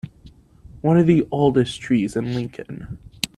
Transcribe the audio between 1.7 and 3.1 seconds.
trees in Lincoln.